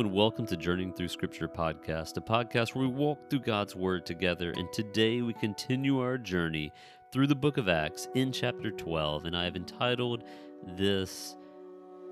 and 0.00 0.12
welcome 0.12 0.46
to 0.46 0.56
Journeying 0.56 0.94
Through 0.94 1.08
Scripture 1.08 1.46
podcast, 1.46 2.16
a 2.16 2.22
podcast 2.22 2.74
where 2.74 2.88
we 2.88 2.94
walk 2.94 3.28
through 3.28 3.40
God's 3.40 3.76
Word 3.76 4.06
together. 4.06 4.50
And 4.56 4.72
today 4.72 5.20
we 5.20 5.34
continue 5.34 6.00
our 6.00 6.16
journey 6.16 6.72
through 7.12 7.26
the 7.26 7.34
book 7.34 7.58
of 7.58 7.68
Acts 7.68 8.08
in 8.14 8.32
chapter 8.32 8.70
12. 8.70 9.26
And 9.26 9.36
I 9.36 9.44
have 9.44 9.56
entitled 9.56 10.24
this 10.66 11.36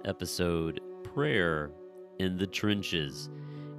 episode 0.05 0.83
Prayer 1.03 1.71
in 2.19 2.37
the 2.37 2.47
Trenches. 2.47 3.31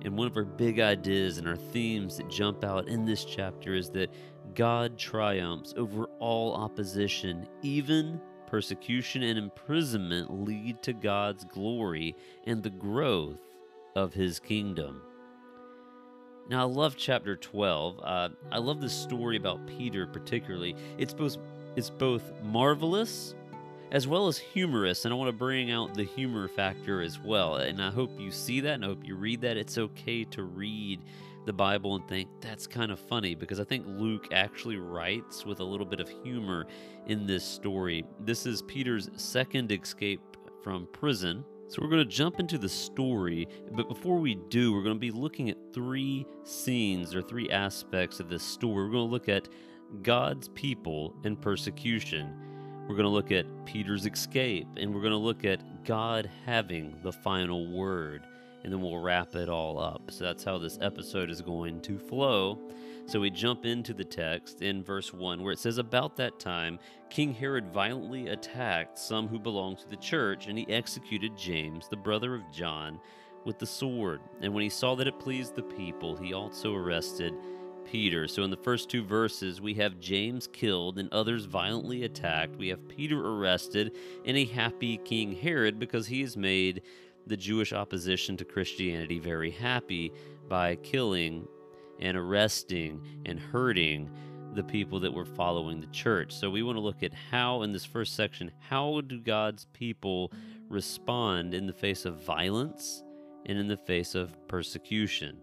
And 0.04 0.18
one 0.18 0.26
of 0.26 0.36
our 0.38 0.44
big 0.44 0.80
ideas 0.80 1.38
and 1.38 1.48
our 1.48 1.56
themes 1.56 2.18
that 2.18 2.32
jump 2.32 2.64
out 2.64 2.88
in 2.88 3.06
this 3.06 3.24
chapter 3.24 3.76
is 3.76 3.92
that 3.92 4.12
God 4.56 4.98
triumphs 4.98 5.76
over 5.78 6.06
all 6.18 6.56
opposition, 6.56 7.48
even 7.62 8.20
persecution 8.48 9.22
and 9.22 9.38
imprisonment 9.38 10.44
lead 10.44 10.82
to 10.82 10.94
God's 10.94 11.44
glory 11.44 12.16
and 12.48 12.64
the 12.64 12.72
growth 12.72 13.49
of 14.00 14.14
his 14.14 14.40
kingdom. 14.40 15.02
Now, 16.50 16.62
I 16.62 16.64
love 16.64 16.96
chapter 16.98 17.36
12. 17.36 18.00
Uh, 18.04 18.30
I 18.52 18.58
love 18.58 18.82
the 18.82 18.90
story 18.90 19.38
about 19.38 19.68
Peter 19.68 20.08
particularly. 20.08 20.76
It's 20.98 21.14
both, 21.14 21.38
it's 21.76 21.90
both 21.90 22.24
marvelous 22.44 23.36
as 23.92 24.08
well 24.08 24.28
as 24.28 24.38
humorous, 24.38 25.06
and 25.06 25.14
I 25.14 25.18
want 25.18 25.30
to 25.30 25.38
bring 25.38 25.72
out 25.72 25.96
the 25.96 26.04
humor 26.04 26.48
factor 26.48 27.02
as 27.02 27.20
well. 27.20 27.56
And 27.58 27.82
I 27.82 27.90
hope 27.92 28.20
you 28.20 28.32
see 28.32 28.62
that 28.62 28.76
and 28.76 28.86
I 28.86 28.88
hope 28.88 29.06
you 29.06 29.16
read 29.16 29.42
that. 29.42 29.58
It's 29.58 29.78
okay 29.78 30.24
to 30.26 30.44
read 30.44 31.02
the 31.46 31.54
Bible 31.54 31.96
and 31.96 32.08
think 32.08 32.30
that's 32.42 32.68
kind 32.68 32.92
of 32.92 33.00
funny 33.00 33.34
because 33.36 33.60
I 33.60 33.64
think 33.64 33.86
Luke 33.88 34.28
actually 34.32 34.78
writes 34.78 35.46
with 35.46 35.60
a 35.60 35.64
little 35.64 35.86
bit 35.86 36.00
of 36.00 36.10
humor 36.24 36.68
in 37.08 37.26
this 37.26 37.44
story. 37.44 38.06
This 38.22 38.46
is 38.46 38.62
Peter's 38.64 39.10
second 39.16 39.72
escape 39.72 40.22
from 40.64 40.88
prison. 40.94 41.44
So 41.70 41.84
we're 41.84 41.90
going 41.90 42.00
to 42.00 42.16
jump 42.16 42.40
into 42.40 42.58
the 42.58 42.68
story, 42.68 43.48
but 43.74 43.88
before 43.88 44.18
we 44.18 44.34
do, 44.50 44.74
we're 44.74 44.82
going 44.82 44.96
to 44.96 45.00
be 45.00 45.12
looking 45.12 45.52
at 45.52 45.58
three 45.72 46.26
scenes 46.44 47.14
or 47.14 47.22
three 47.22 47.48
aspects 47.52 48.20
of 48.20 48.28
this 48.28 48.42
story. 48.42 48.86
We're 48.86 48.92
going 48.92 49.08
to 49.08 49.12
look 49.12 49.30
at 49.30 49.48
God's 50.02 50.48
people 50.50 51.16
and 51.26 51.40
persecution. 51.40 52.34
We're 52.88 52.96
going 52.96 53.04
to 53.04 53.10
look 53.10 53.32
at 53.32 53.46
Peter's 53.68 54.08
escape, 54.08 54.66
and 54.78 54.92
we're 54.96 55.02
going 55.02 55.12
to 55.12 55.18
look 55.18 55.46
at 55.46 55.84
God 55.84 56.28
having 56.44 56.98
the 57.04 57.12
final 57.12 57.72
word 57.72 58.26
and 58.64 58.74
then 58.74 58.82
we'll 58.82 59.00
wrap 59.00 59.36
it 59.36 59.50
all 59.50 59.80
up. 59.80 60.12
So 60.12 60.24
that's 60.24 60.44
how 60.44 60.58
this 60.58 60.78
episode 60.82 61.30
is 61.30 61.42
going 61.42 61.82
to 61.82 61.98
flow. 61.98 62.60
So 63.06 63.20
we 63.20 63.32
jump 63.32 63.66
into 63.66 63.94
the 63.94 64.04
text 64.04 64.62
in 64.62 64.84
verse 64.84 65.14
1 65.14 65.42
where 65.42 65.54
it 65.54 65.60
says, 65.60 65.80
About 65.80 66.16
that 66.18 66.40
time, 66.40 66.78
King 67.10 67.34
Herod 67.34 67.68
violently 67.74 68.28
attacked 68.28 69.00
some 69.00 69.28
who 69.28 69.40
belonged 69.40 69.80
to 69.80 69.90
the 69.90 69.98
church, 69.98 70.48
and 70.48 70.58
he 70.58 70.70
executed 70.70 71.36
James, 71.36 71.88
the 71.88 71.98
brother 71.98 72.36
of 72.36 72.44
John, 72.52 73.00
with 73.46 73.58
the 73.58 73.66
sword. 73.66 74.22
And 74.42 74.54
when 74.54 74.64
he 74.64 74.70
saw 74.70 74.96
that 74.96 75.08
it 75.08 75.20
pleased 75.20 75.56
the 75.56 75.64
people, 75.64 76.18
he 76.18 76.34
also 76.34 76.76
arrested 76.76 77.34
Peter. 77.84 78.28
So 78.28 78.44
in 78.44 78.52
the 78.52 78.58
first 78.58 78.90
two 78.90 79.04
verses, 79.04 79.60
we 79.60 79.74
have 79.76 80.00
James 80.00 80.48
killed 80.48 81.00
and 81.00 81.12
others 81.12 81.46
violently 81.46 82.04
attacked. 82.04 82.58
We 82.58 82.68
have 82.68 82.88
Peter 82.88 83.20
arrested 83.20 83.96
and 84.26 84.38
a 84.38 84.46
happy 84.46 84.98
King 84.98 85.36
Herod 85.36 85.80
because 85.80 86.06
he 86.06 86.22
is 86.22 86.38
made 86.38 86.84
the 87.30 87.38
Jewish 87.38 87.74
opposition 87.74 88.36
to 88.38 88.44
Christianity 88.44 89.20
very 89.20 89.52
happy 89.52 90.12
by 90.50 90.76
killing 90.78 91.48
and 92.00 92.18
arresting 92.18 93.02
and 93.26 93.40
hurting 93.40 94.10
the 94.56 94.64
people 94.64 95.00
that 95.00 95.14
were 95.14 95.26
following 95.26 95.80
the 95.80 95.88
church. 95.88 96.34
So 96.34 96.50
we 96.50 96.64
want 96.64 96.76
to 96.78 96.82
look 96.82 97.04
at 97.04 97.14
how, 97.14 97.62
in 97.62 97.72
this 97.72 97.86
first 97.86 98.16
section, 98.16 98.52
how 98.60 99.02
do 99.02 99.20
God's 99.22 99.66
people 99.74 100.32
respond 100.70 101.54
in 101.54 101.68
the 101.68 101.74
face 101.74 102.06
of 102.06 102.22
violence 102.24 103.04
and 103.46 103.60
in 103.60 103.68
the 103.68 103.78
face 103.78 104.16
of 104.16 104.36
persecution? 104.48 105.38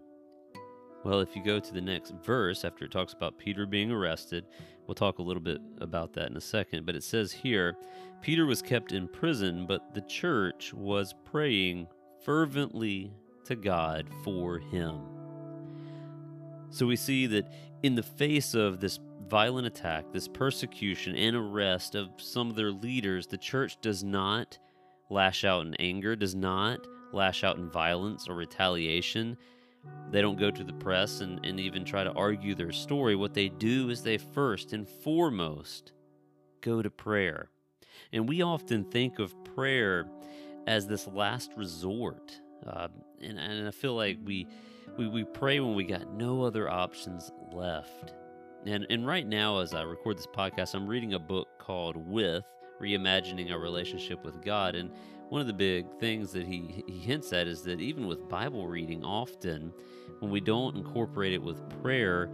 Well, 1.07 1.21
if 1.21 1.37
you 1.37 1.41
go 1.41 1.57
to 1.57 1.73
the 1.73 1.79
next 1.79 2.13
verse, 2.21 2.65
after 2.65 2.83
it 2.83 2.91
talks 2.91 3.13
about 3.13 3.37
Peter 3.37 3.65
being 3.65 3.91
arrested, 3.91 4.43
we'll 4.85 4.93
talk 4.93 5.19
a 5.19 5.21
little 5.21 5.41
bit 5.41 5.61
about 5.79 6.11
that 6.13 6.29
in 6.29 6.35
a 6.35 6.41
second. 6.41 6.85
But 6.85 6.97
it 6.97 7.03
says 7.03 7.31
here 7.31 7.77
Peter 8.19 8.45
was 8.45 8.61
kept 8.61 8.91
in 8.91 9.07
prison, 9.07 9.65
but 9.65 9.93
the 9.93 10.01
church 10.01 10.73
was 10.73 11.15
praying 11.23 11.87
fervently 12.25 13.13
to 13.45 13.55
God 13.55 14.09
for 14.25 14.59
him. 14.59 14.99
So 16.71 16.85
we 16.85 16.97
see 16.97 17.25
that 17.27 17.53
in 17.83 17.95
the 17.95 18.03
face 18.03 18.53
of 18.53 18.81
this 18.81 18.99
violent 19.29 19.65
attack, 19.65 20.11
this 20.11 20.27
persecution 20.27 21.15
and 21.15 21.37
arrest 21.37 21.95
of 21.95 22.09
some 22.17 22.49
of 22.49 22.57
their 22.57 22.71
leaders, 22.71 23.27
the 23.27 23.37
church 23.37 23.77
does 23.79 24.03
not 24.03 24.57
lash 25.09 25.45
out 25.45 25.65
in 25.65 25.73
anger, 25.75 26.17
does 26.17 26.35
not 26.35 26.85
lash 27.13 27.45
out 27.45 27.55
in 27.55 27.69
violence 27.69 28.27
or 28.27 28.35
retaliation. 28.35 29.37
They 30.09 30.21
don't 30.21 30.39
go 30.39 30.51
to 30.51 30.63
the 30.63 30.73
press 30.73 31.21
and, 31.21 31.45
and 31.45 31.59
even 31.59 31.83
try 31.83 32.03
to 32.03 32.11
argue 32.13 32.55
their 32.55 32.71
story. 32.71 33.15
What 33.15 33.33
they 33.33 33.49
do 33.49 33.89
is 33.89 34.01
they 34.01 34.17
first 34.17 34.73
and 34.73 34.87
foremost 34.87 35.91
go 36.61 36.81
to 36.81 36.89
prayer. 36.89 37.49
And 38.13 38.27
we 38.27 38.41
often 38.41 38.85
think 38.85 39.19
of 39.19 39.33
prayer 39.43 40.07
as 40.65 40.87
this 40.87 41.07
last 41.07 41.51
resort. 41.57 42.39
Uh, 42.65 42.87
and, 43.21 43.37
and 43.37 43.67
I 43.67 43.71
feel 43.71 43.95
like 43.95 44.17
we, 44.23 44.47
we, 44.97 45.07
we 45.07 45.23
pray 45.23 45.59
when 45.59 45.75
we 45.75 45.83
got 45.83 46.13
no 46.13 46.43
other 46.43 46.69
options 46.69 47.31
left. 47.51 48.13
And, 48.65 48.85
and 48.89 49.05
right 49.05 49.25
now, 49.27 49.59
as 49.59 49.73
I 49.73 49.81
record 49.81 50.17
this 50.17 50.27
podcast, 50.27 50.73
I'm 50.73 50.87
reading 50.87 51.13
a 51.13 51.19
book 51.19 51.47
called 51.59 51.97
With 51.97 52.45
Reimagining 52.81 53.51
Our 53.51 53.59
Relationship 53.59 54.23
with 54.23 54.41
God. 54.43 54.75
And 54.75 54.91
one 55.29 55.41
of 55.41 55.47
the 55.47 55.53
big 55.53 55.85
things 55.99 56.31
that 56.31 56.45
he, 56.45 56.83
he 56.87 56.99
hints 56.99 57.33
at 57.33 57.47
is 57.47 57.61
that 57.63 57.81
even 57.81 58.07
with 58.07 58.29
Bible 58.29 58.67
reading, 58.67 59.03
often 59.03 59.73
when 60.19 60.31
we 60.31 60.39
don't 60.39 60.75
incorporate 60.75 61.33
it 61.33 61.41
with 61.41 61.57
prayer, 61.81 62.29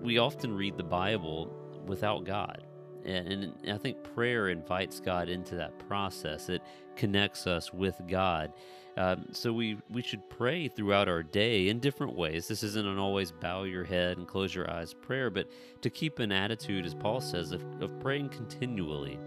we 0.00 0.18
often 0.18 0.56
read 0.56 0.76
the 0.76 0.84
Bible 0.84 1.52
without 1.86 2.24
God. 2.24 2.64
And, 3.04 3.54
I 3.70 3.78
think 3.78 4.02
prayer 4.14 4.48
invites 4.48 5.00
God 5.00 5.28
into 5.28 5.54
that 5.56 5.78
process. 5.88 6.48
It 6.48 6.62
connects 6.96 7.46
us 7.46 7.72
with 7.72 8.00
God. 8.06 8.52
Um, 8.96 9.26
so 9.32 9.52
we, 9.52 9.78
we 9.88 10.02
should 10.02 10.28
pray 10.28 10.68
throughout 10.68 11.08
our 11.08 11.22
day 11.22 11.68
in 11.68 11.78
different 11.78 12.16
ways. 12.16 12.48
This 12.48 12.62
isn't 12.64 12.86
an 12.86 12.98
always 12.98 13.30
bow 13.30 13.62
your 13.62 13.84
head 13.84 14.18
and 14.18 14.26
close 14.26 14.54
your 14.54 14.68
eyes 14.70 14.92
prayer, 14.92 15.30
but 15.30 15.48
to 15.82 15.90
keep 15.90 16.18
an 16.18 16.32
attitude, 16.32 16.84
as 16.84 16.94
Paul 16.94 17.20
says, 17.20 17.52
of, 17.52 17.62
of 17.80 17.98
praying 18.00 18.30
continually. 18.30 19.18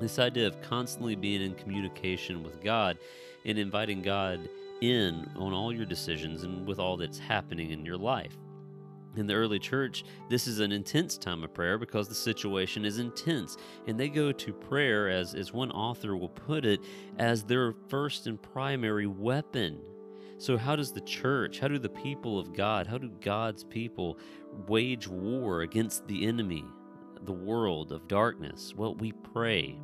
This 0.00 0.18
idea 0.18 0.46
of 0.46 0.60
constantly 0.62 1.14
being 1.14 1.42
in 1.42 1.54
communication 1.54 2.42
with 2.42 2.62
God 2.62 2.96
and 3.44 3.58
inviting 3.58 4.00
God 4.00 4.48
in 4.80 5.30
on 5.36 5.52
all 5.52 5.72
your 5.72 5.84
decisions 5.84 6.42
and 6.42 6.66
with 6.66 6.78
all 6.78 6.96
that's 6.96 7.18
happening 7.18 7.70
in 7.70 7.84
your 7.84 7.98
life. 7.98 8.36
In 9.16 9.26
the 9.26 9.34
early 9.34 9.58
church, 9.58 10.04
this 10.30 10.46
is 10.46 10.60
an 10.60 10.72
intense 10.72 11.18
time 11.18 11.44
of 11.44 11.52
prayer 11.52 11.78
because 11.78 12.08
the 12.08 12.14
situation 12.14 12.84
is 12.84 12.98
intense. 12.98 13.56
And 13.86 13.98
they 13.98 14.08
go 14.08 14.30
to 14.30 14.52
prayer, 14.52 15.10
as, 15.10 15.34
as 15.34 15.52
one 15.52 15.70
author 15.72 16.16
will 16.16 16.28
put 16.28 16.64
it, 16.64 16.80
as 17.18 17.42
their 17.42 17.74
first 17.88 18.26
and 18.26 18.40
primary 18.40 19.06
weapon. 19.06 19.80
So, 20.38 20.56
how 20.56 20.76
does 20.76 20.92
the 20.92 21.00
church, 21.02 21.58
how 21.58 21.68
do 21.68 21.78
the 21.78 21.90
people 21.90 22.38
of 22.38 22.54
God, 22.54 22.86
how 22.86 22.98
do 22.98 23.10
God's 23.20 23.64
people 23.64 24.16
wage 24.66 25.06
war 25.06 25.62
against 25.62 26.06
the 26.06 26.24
enemy, 26.26 26.64
the 27.24 27.32
world 27.32 27.92
of 27.92 28.08
darkness? 28.08 28.72
Well, 28.74 28.94
we 28.94 29.12
pray 29.12 29.78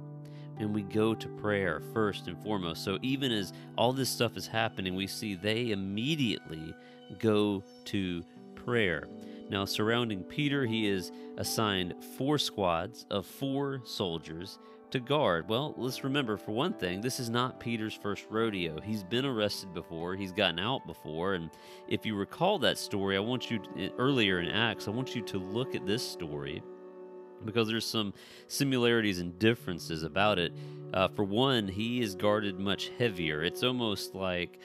and 0.58 0.74
we 0.74 0.82
go 0.82 1.14
to 1.14 1.28
prayer 1.28 1.82
first 1.92 2.28
and 2.28 2.42
foremost. 2.42 2.84
So 2.84 2.98
even 3.02 3.32
as 3.32 3.52
all 3.76 3.92
this 3.92 4.08
stuff 4.08 4.36
is 4.36 4.46
happening, 4.46 4.94
we 4.94 5.06
see 5.06 5.34
they 5.34 5.70
immediately 5.70 6.74
go 7.18 7.62
to 7.86 8.24
prayer. 8.54 9.08
Now, 9.48 9.64
surrounding 9.64 10.24
Peter, 10.24 10.66
he 10.66 10.88
is 10.88 11.12
assigned 11.36 11.94
four 12.16 12.38
squads 12.38 13.06
of 13.10 13.26
four 13.26 13.80
soldiers 13.84 14.58
to 14.90 15.00
guard. 15.00 15.48
Well, 15.48 15.74
let's 15.76 16.04
remember, 16.04 16.36
for 16.36 16.52
one 16.52 16.72
thing, 16.72 17.00
this 17.00 17.20
is 17.20 17.30
not 17.30 17.60
Peter's 17.60 17.94
first 17.94 18.26
rodeo. 18.30 18.80
He's 18.80 19.04
been 19.04 19.24
arrested 19.24 19.74
before, 19.74 20.14
he's 20.14 20.32
gotten 20.32 20.58
out 20.58 20.86
before. 20.86 21.34
And 21.34 21.50
if 21.88 22.04
you 22.06 22.16
recall 22.16 22.58
that 22.60 22.78
story, 22.78 23.16
I 23.16 23.20
want 23.20 23.50
you, 23.50 23.58
to, 23.58 23.92
earlier 23.98 24.40
in 24.40 24.48
Acts, 24.48 24.88
I 24.88 24.90
want 24.90 25.14
you 25.14 25.22
to 25.22 25.38
look 25.38 25.74
at 25.74 25.86
this 25.86 26.08
story 26.08 26.62
because 27.44 27.68
there's 27.68 27.86
some 27.86 28.12
similarities 28.48 29.20
and 29.20 29.38
differences 29.38 30.02
about 30.02 30.38
it. 30.38 30.52
Uh, 30.94 31.08
for 31.08 31.24
one, 31.24 31.68
he 31.68 32.00
is 32.00 32.14
guarded 32.14 32.58
much 32.58 32.90
heavier. 32.98 33.42
It's 33.44 33.62
almost 33.62 34.14
like 34.14 34.58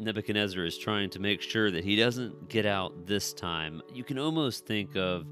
Nebuchadnezzar 0.00 0.64
is 0.64 0.78
trying 0.78 1.10
to 1.10 1.18
make 1.18 1.40
sure 1.40 1.70
that 1.70 1.84
he 1.84 1.96
doesn't 1.96 2.48
get 2.48 2.66
out 2.66 3.06
this 3.06 3.32
time. 3.32 3.82
You 3.92 4.04
can 4.04 4.18
almost 4.18 4.66
think 4.66 4.96
of 4.96 5.26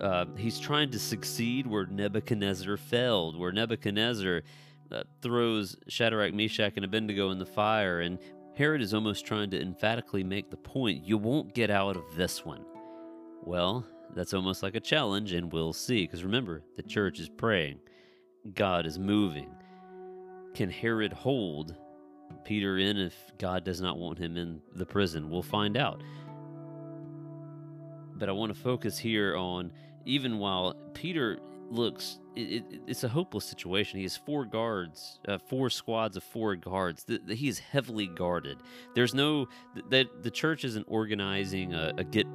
uh, 0.00 0.26
he's 0.36 0.58
trying 0.58 0.90
to 0.90 0.98
succeed 0.98 1.66
where 1.66 1.86
Nebuchadnezzar 1.86 2.76
failed, 2.76 3.38
where 3.38 3.52
Nebuchadnezzar 3.52 4.42
uh, 4.92 5.02
throws 5.22 5.76
Shadrach, 5.88 6.34
Meshach, 6.34 6.74
and 6.76 6.84
Abednego 6.84 7.30
in 7.30 7.38
the 7.38 7.46
fire, 7.46 8.00
and 8.00 8.18
Herod 8.56 8.82
is 8.82 8.94
almost 8.94 9.26
trying 9.26 9.50
to 9.50 9.60
emphatically 9.60 10.24
make 10.24 10.50
the 10.50 10.56
point 10.56 11.04
you 11.04 11.18
won't 11.18 11.54
get 11.54 11.70
out 11.70 11.96
of 11.96 12.04
this 12.16 12.44
one. 12.44 12.64
Well, 13.42 13.86
that's 14.14 14.34
almost 14.34 14.62
like 14.62 14.74
a 14.74 14.80
challenge, 14.80 15.32
and 15.32 15.52
we'll 15.52 15.72
see. 15.72 16.02
Because 16.02 16.24
remember, 16.24 16.62
the 16.76 16.82
church 16.82 17.20
is 17.20 17.28
praying, 17.28 17.78
God 18.54 18.86
is 18.86 18.98
moving. 18.98 19.50
Can 20.54 20.70
Herod 20.70 21.12
hold 21.12 21.76
Peter 22.44 22.78
in 22.78 22.96
if 22.96 23.14
God 23.38 23.64
does 23.64 23.80
not 23.80 23.98
want 23.98 24.18
him 24.18 24.36
in 24.36 24.60
the 24.74 24.86
prison. 24.86 25.30
We'll 25.30 25.42
find 25.42 25.76
out. 25.76 26.02
But 28.14 28.28
I 28.28 28.32
want 28.32 28.54
to 28.54 28.58
focus 28.58 28.98
here 28.98 29.36
on 29.36 29.72
even 30.04 30.38
while 30.38 30.74
Peter 30.94 31.38
looks, 31.68 32.20
it, 32.36 32.40
it, 32.40 32.80
it's 32.86 33.04
a 33.04 33.08
hopeless 33.08 33.44
situation. 33.44 33.98
He 33.98 34.04
has 34.04 34.16
four 34.16 34.44
guards, 34.44 35.18
uh, 35.26 35.38
four 35.38 35.68
squads 35.68 36.16
of 36.16 36.22
four 36.22 36.54
guards. 36.54 37.04
The, 37.04 37.20
the, 37.26 37.34
he 37.34 37.48
is 37.48 37.58
heavily 37.58 38.06
guarded. 38.06 38.58
There's 38.94 39.14
no 39.14 39.48
that 39.90 40.22
the 40.22 40.30
church 40.30 40.64
isn't 40.64 40.86
organizing 40.88 41.74
a, 41.74 41.92
a 41.98 42.04
get 42.04 42.26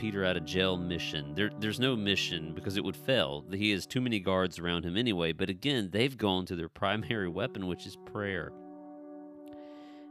Peter 0.00 0.24
out 0.24 0.34
of 0.34 0.46
jail 0.46 0.78
mission. 0.78 1.34
There, 1.34 1.50
there's 1.58 1.78
no 1.78 1.94
mission 1.94 2.54
because 2.54 2.78
it 2.78 2.82
would 2.82 2.96
fail. 2.96 3.44
He 3.52 3.70
has 3.72 3.84
too 3.84 4.00
many 4.00 4.18
guards 4.18 4.58
around 4.58 4.86
him 4.86 4.96
anyway. 4.96 5.32
But 5.32 5.50
again, 5.50 5.90
they've 5.92 6.16
gone 6.16 6.46
to 6.46 6.56
their 6.56 6.68
primary 6.82 7.28
weapon, 7.28 7.66
which 7.66 7.86
is 7.86 7.98
prayer. 8.10 8.50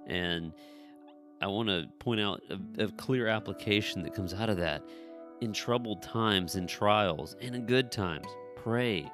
And 0.06 0.54
I 1.42 1.48
want 1.48 1.70
to 1.70 1.88
point 1.98 2.22
out 2.22 2.44
a, 2.52 2.84
a, 2.84 2.92
clear 2.92 3.28
application 3.28 4.04
that 4.04 4.14
comes 4.14 4.32
out 4.32 4.50
of 4.50 4.58
that. 4.58 4.84
In 5.42 5.54
troubled 5.54 6.04
times, 6.04 6.56
in 6.56 6.68
trials, 6.68 7.36
and 7.42 7.56
in 7.56 7.66
good 7.66 7.92
times, 7.92 8.28
pray. 8.58 9.12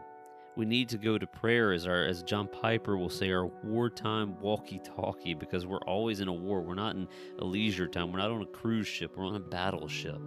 We 0.57 0.65
need 0.65 0.89
to 0.89 0.97
go 0.97 1.17
to 1.17 1.27
prayer 1.27 1.71
as 1.71 1.87
our 1.87 2.03
as 2.03 2.21
John 2.23 2.49
Piper 2.49 2.97
will 2.97 3.09
say 3.09 3.31
our 3.31 3.45
wartime 3.63 4.37
walkie-talkie 4.41 5.35
because 5.35 5.65
we're 5.65 5.83
always 5.85 6.19
in 6.19 6.27
a 6.27 6.33
war. 6.33 6.61
We're 6.61 6.75
not 6.75 6.95
in 6.95 7.07
a 7.39 7.45
leisure 7.45 7.87
time. 7.87 8.11
We're 8.11 8.19
not 8.19 8.31
on 8.31 8.41
a 8.41 8.45
cruise 8.47 8.87
ship. 8.87 9.15
We're 9.15 9.25
on 9.25 9.35
a 9.35 9.39
battleship. 9.39 10.21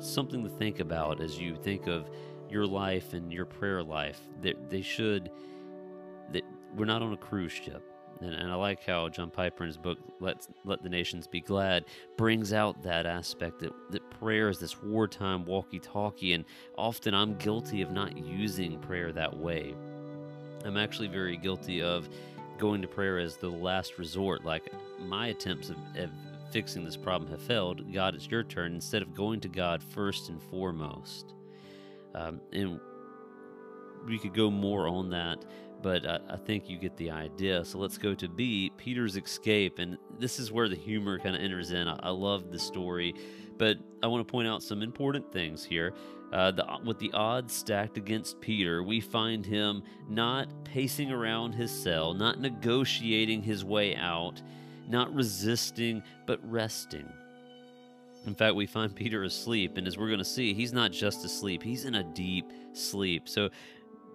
Something 0.00 0.42
to 0.44 0.50
think 0.50 0.80
about 0.80 1.20
as 1.20 1.38
you 1.38 1.56
think 1.56 1.86
of 1.86 2.10
your 2.48 2.66
life 2.66 3.14
and 3.14 3.32
your 3.32 3.46
prayer 3.46 3.82
life. 3.82 4.20
They, 4.40 4.54
they 4.68 4.82
should 4.82 5.30
that 6.32 6.42
we're 6.76 6.84
not 6.84 7.02
on 7.02 7.12
a 7.12 7.16
cruise 7.16 7.52
ship 7.52 7.82
and, 8.20 8.34
and 8.34 8.50
I 8.50 8.54
like 8.54 8.84
how 8.84 9.08
John 9.08 9.30
Piper 9.30 9.64
in 9.64 9.68
his 9.68 9.76
book 9.76 9.98
Let 10.20 10.46
Let 10.64 10.82
the 10.82 10.88
Nations 10.88 11.26
Be 11.26 11.40
Glad 11.40 11.84
brings 12.16 12.52
out 12.52 12.82
that 12.82 13.06
aspect 13.06 13.60
that, 13.60 13.72
that 13.90 14.08
prayer 14.10 14.48
is 14.48 14.58
this 14.58 14.82
wartime 14.82 15.44
walkie-talkie, 15.44 16.32
and 16.32 16.44
often 16.76 17.14
I'm 17.14 17.34
guilty 17.36 17.82
of 17.82 17.90
not 17.90 18.16
using 18.16 18.78
prayer 18.80 19.12
that 19.12 19.36
way. 19.36 19.74
I'm 20.64 20.76
actually 20.76 21.08
very 21.08 21.36
guilty 21.36 21.82
of 21.82 22.08
going 22.58 22.80
to 22.82 22.88
prayer 22.88 23.18
as 23.18 23.36
the 23.36 23.50
last 23.50 23.98
resort. 23.98 24.44
Like 24.44 24.72
my 25.00 25.28
attempts 25.28 25.70
of, 25.70 25.76
of 25.96 26.10
fixing 26.54 26.84
this 26.84 26.96
problem 26.96 27.28
have 27.28 27.42
failed. 27.42 27.92
God, 27.92 28.14
it's 28.14 28.28
your 28.28 28.44
turn. 28.44 28.74
Instead 28.74 29.02
of 29.02 29.12
going 29.12 29.40
to 29.40 29.48
God 29.48 29.82
first 29.82 30.28
and 30.28 30.40
foremost, 30.40 31.34
um, 32.14 32.40
and 32.52 32.78
we 34.06 34.20
could 34.20 34.34
go 34.34 34.50
more 34.50 34.86
on 34.86 35.10
that 35.10 35.44
but 35.82 36.06
I, 36.06 36.18
I, 36.30 36.36
think 36.38 36.70
you 36.70 36.78
get 36.78 36.96
the 36.96 37.10
idea. 37.10 37.62
So 37.62 37.76
let's 37.76 37.98
go 37.98 38.14
to 38.14 38.26
B, 38.26 38.72
Peter's 38.78 39.18
escape. 39.18 39.78
And 39.78 39.98
this 40.18 40.38
is 40.38 40.50
where 40.50 40.66
the 40.66 40.76
humor 40.76 41.18
kind 41.18 41.36
of 41.36 41.42
enters 41.42 41.72
in. 41.72 41.86
I, 41.86 41.98
I 42.04 42.08
love 42.08 42.50
the 42.50 42.58
story, 42.58 43.14
but 43.58 43.76
I 44.02 44.06
want 44.06 44.26
to 44.26 44.32
point 44.32 44.48
out 44.48 44.62
some 44.62 44.80
important 44.80 45.30
things 45.30 45.62
here. 45.62 45.92
Uh, 46.32 46.52
the, 46.52 46.66
with 46.86 46.98
the 47.00 47.12
odds 47.12 47.52
stacked 47.52 47.98
against 47.98 48.40
Peter, 48.40 48.82
we 48.82 48.98
find 48.98 49.44
him 49.44 49.82
not 50.08 50.64
pacing 50.64 51.12
around 51.12 51.52
his 51.52 51.70
cell, 51.70 52.14
not 52.14 52.40
negotiating 52.40 53.42
his 53.42 53.62
way 53.62 53.94
out, 53.94 54.40
not 54.88 55.14
resisting, 55.14 56.02
but 56.26 56.38
resting. 56.50 57.10
In 58.26 58.34
fact, 58.34 58.54
we 58.54 58.66
find 58.66 58.94
Peter 58.96 59.24
asleep, 59.24 59.76
and 59.76 59.86
as 59.86 59.98
we're 59.98 60.08
going 60.08 60.18
to 60.18 60.24
see, 60.24 60.54
he's 60.54 60.72
not 60.72 60.92
just 60.92 61.24
asleep, 61.24 61.62
he's 61.62 61.84
in 61.84 61.96
a 61.96 62.04
deep 62.04 62.50
sleep. 62.72 63.28
So 63.28 63.50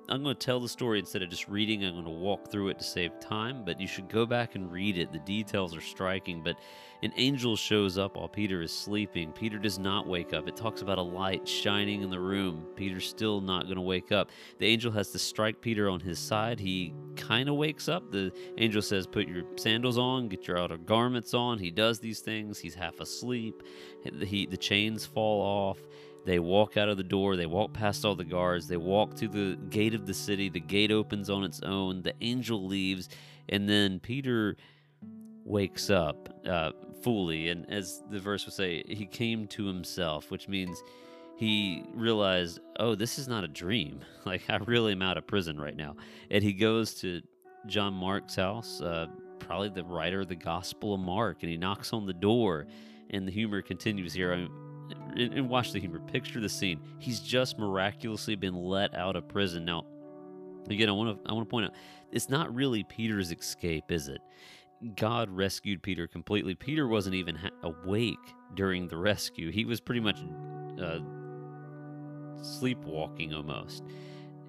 I'm 0.10 0.24
going 0.24 0.36
to 0.36 0.46
tell 0.46 0.60
the 0.60 0.68
story 0.68 0.98
instead 0.98 1.22
of 1.22 1.30
just 1.30 1.48
reading. 1.48 1.86
I'm 1.86 1.94
going 1.94 2.04
to 2.04 2.10
walk 2.10 2.50
through 2.50 2.70
it 2.70 2.80
to 2.80 2.84
save 2.84 3.20
time, 3.20 3.64
but 3.64 3.80
you 3.80 3.88
should 3.88 4.10
go 4.10 4.26
back 4.26 4.56
and 4.56 4.72
read 4.72 4.98
it. 4.98 5.12
The 5.12 5.20
details 5.20 5.76
are 5.76 5.82
striking, 5.82 6.42
but 6.42 6.56
an 7.04 7.14
angel 7.16 7.56
shows 7.56 7.98
up 8.00 8.18
while 8.18 8.28
Peter 8.28 8.62
is 8.64 8.72
sleeping. 8.72 9.32
Peter 9.32 9.60
does 9.60 9.78
not 9.78 10.08
wake 10.08 10.34
up. 10.34 10.48
It 10.48 10.58
talks 10.58 10.82
about 10.82 10.98
a 10.98 11.04
light 11.04 11.48
shining 11.48 12.02
in 12.02 12.10
the 12.10 12.20
room. 12.20 12.66
Peter's 12.76 13.08
still 13.08 13.40
not 13.40 13.66
going 13.66 13.76
to 13.76 13.82
wake 13.82 14.12
up. 14.12 14.32
The 14.58 14.66
angel 14.66 14.92
has 14.94 15.12
to 15.12 15.20
strike 15.20 15.62
Peter 15.62 15.90
on 15.90 16.00
his 16.00 16.18
side. 16.18 16.60
He 16.60 16.94
kind 17.16 17.48
of 17.48 17.56
wakes 17.56 17.88
up. 17.88 18.12
The 18.12 18.34
angel 18.58 18.82
says, 18.82 19.06
Put 19.06 19.28
your 19.28 19.44
sandals 19.58 20.00
on, 20.00 20.28
get 20.28 20.48
your 20.48 20.58
outer 20.58 20.78
garments 20.78 21.36
on. 21.36 21.60
He 21.60 21.70
does 21.70 22.00
these 22.00 22.20
things. 22.20 22.58
He's 22.58 22.76
half 22.76 23.00
asleep. 23.00 23.62
He, 24.04 24.48
the 24.48 24.58
chains 24.58 25.06
fall 25.06 25.42
off 25.42 25.78
they 26.26 26.40
walk 26.40 26.78
out 26.78 26.90
of 26.90 26.98
the 26.98 27.04
door, 27.04 27.36
they 27.36 27.46
walk 27.46 27.74
past 27.74 28.06
all 28.06 28.16
the 28.16 28.24
guards, 28.24 28.68
they 28.68 28.78
walk 28.78 29.16
to 29.16 29.28
the 29.28 29.58
gate 29.70 29.94
of 29.94 30.06
the 30.06 30.14
city, 30.14 30.50
the 30.50 30.60
gate 30.60 30.92
opens 30.92 31.30
on 31.30 31.44
its 31.44 31.62
own, 31.62 32.02
the 32.02 32.14
angel 32.22 32.66
leaves, 32.66 33.10
and 33.50 33.68
then 33.68 34.00
Peter 34.00 34.56
wakes 35.46 35.90
up 35.90 36.30
uh, 36.48 36.72
fully. 37.02 37.50
And 37.50 37.70
as 37.70 38.04
the 38.10 38.20
verse 38.20 38.46
would 38.46 38.54
say, 38.54 38.84
he 38.88 39.06
came 39.06 39.48
to 39.48 39.66
himself, 39.66 40.30
which 40.32 40.48
means 40.48 40.84
he 41.36 41.84
realized, 41.94 42.60
oh, 42.80 42.96
this 42.96 43.18
is 43.18 43.28
not 43.28 43.44
a 43.44 43.48
dream. 43.48 44.02
Like, 44.26 44.44
I 44.48 44.58
really 44.58 44.92
am 44.92 45.02
out 45.02 45.18
of 45.18 45.26
prison 45.26 45.60
right 45.60 45.76
now. 45.76 45.96
And 46.30 46.44
he 46.44 46.54
goes 46.54 46.94
to 46.96 47.22
John 47.66 47.94
Mark's 47.94 48.36
house, 48.36 48.80
uh, 48.80 49.08
probably 49.40 49.70
the 49.70 49.84
writer 49.84 50.20
of 50.20 50.28
the 50.28 50.36
Gospel 50.36 50.94
of 50.94 51.00
Mark, 51.00 51.38
and 51.42 51.50
he 51.50 51.58
knocks 51.58 51.94
on 51.94 52.06
the 52.06 52.14
door. 52.14 52.68
And 53.10 53.28
the 53.28 53.32
humor 53.32 53.64
continues 53.64 54.14
here. 54.14 54.34
I 54.34 54.48
and 55.18 55.50
watch 55.50 55.72
the 55.72 55.80
humor. 55.80 56.00
Picture 56.00 56.40
the 56.40 56.50
scene. 56.50 56.80
He's 57.00 57.20
just 57.20 57.58
miraculously 57.58 58.36
been 58.36 58.56
let 58.56 58.94
out 58.96 59.16
of 59.16 59.28
prison. 59.28 59.66
Now, 59.66 59.86
again, 60.70 60.90
I 60.90 60.92
want 60.92 61.24
to 61.24 61.30
I 61.30 61.34
want 61.34 61.48
to 61.48 61.50
point 61.50 61.66
out 61.66 61.74
it's 62.12 62.30
not 62.30 62.54
really 62.54 62.84
Peter's 62.84 63.32
escape, 63.32 63.92
is 63.92 64.08
it? 64.08 64.22
God 64.96 65.30
rescued 65.30 65.84
Peter 65.84 66.08
completely. 66.08 66.56
Peter 66.56 66.88
wasn't 66.88 67.16
even 67.16 67.36
ha- 67.36 67.50
awake 67.64 68.18
during 68.56 68.88
the 68.88 68.98
rescue. 68.98 69.52
He 69.52 69.66
was 69.66 69.82
pretty 69.82 70.00
much 70.00 70.20
uh, 70.82 71.00
sleepwalking 72.42 73.34
almost. 73.34 73.84